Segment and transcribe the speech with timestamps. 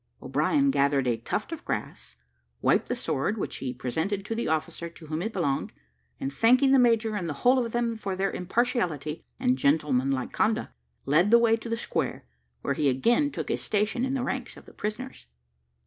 [0.19, 2.15] O'Brien gathered a tuft of grass,
[2.59, 5.71] wiped the sword, which he presented to the officer to whom it belonged,
[6.19, 10.73] and thanking the major and the whole of them for their impartiality and gentlemanlike conduct,
[11.05, 12.25] led the way to the square,
[12.63, 15.27] where he again took his station in the ranks of the prisoners.